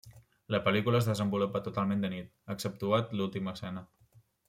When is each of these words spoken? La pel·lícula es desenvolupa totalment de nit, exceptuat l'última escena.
La 0.55 0.59
pel·lícula 0.67 1.01
es 1.01 1.09
desenvolupa 1.11 1.63
totalment 1.69 2.03
de 2.07 2.13
nit, 2.17 2.35
exceptuat 2.57 3.17
l'última 3.21 3.57
escena. 3.59 3.89